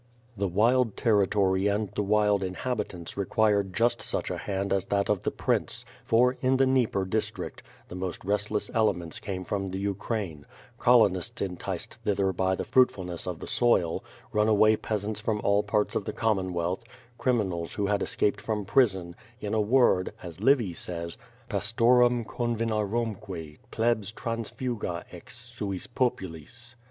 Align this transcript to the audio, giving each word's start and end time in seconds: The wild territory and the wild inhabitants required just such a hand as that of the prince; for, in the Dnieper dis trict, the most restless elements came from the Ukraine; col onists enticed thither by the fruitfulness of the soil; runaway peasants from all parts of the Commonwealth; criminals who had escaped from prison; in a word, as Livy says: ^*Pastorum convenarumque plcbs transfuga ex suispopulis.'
The 0.35 0.47
wild 0.47 0.97
territory 0.97 1.67
and 1.67 1.87
the 1.91 2.01
wild 2.01 2.41
inhabitants 2.41 3.15
required 3.15 3.71
just 3.71 4.01
such 4.01 4.31
a 4.31 4.37
hand 4.39 4.73
as 4.73 4.85
that 4.85 5.09
of 5.09 5.21
the 5.21 5.29
prince; 5.29 5.85
for, 6.05 6.37
in 6.41 6.57
the 6.57 6.65
Dnieper 6.65 7.05
dis 7.05 7.29
trict, 7.29 7.59
the 7.87 7.93
most 7.93 8.25
restless 8.25 8.71
elements 8.73 9.19
came 9.19 9.43
from 9.43 9.69
the 9.69 9.77
Ukraine; 9.77 10.47
col 10.79 11.07
onists 11.07 11.39
enticed 11.45 11.99
thither 12.03 12.33
by 12.33 12.55
the 12.55 12.63
fruitfulness 12.63 13.27
of 13.27 13.37
the 13.37 13.45
soil; 13.45 14.03
runaway 14.33 14.75
peasants 14.75 15.19
from 15.19 15.39
all 15.43 15.61
parts 15.61 15.93
of 15.93 16.05
the 16.05 16.13
Commonwealth; 16.13 16.83
criminals 17.19 17.75
who 17.75 17.85
had 17.85 18.01
escaped 18.01 18.41
from 18.41 18.65
prison; 18.65 19.15
in 19.39 19.53
a 19.53 19.61
word, 19.61 20.13
as 20.23 20.41
Livy 20.41 20.73
says: 20.73 21.15
^*Pastorum 21.51 22.25
convenarumque 22.25 23.59
plcbs 23.71 24.11
transfuga 24.15 25.03
ex 25.11 25.51
suispopulis.' 25.55 26.73